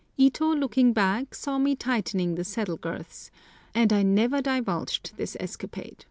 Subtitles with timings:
[0.17, 3.29] Ito looking back saw me tightening the saddle girths,
[3.75, 5.97] and I never divulged this escapade.